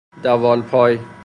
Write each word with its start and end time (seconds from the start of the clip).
دوال 0.23 0.61
پای 0.61 0.99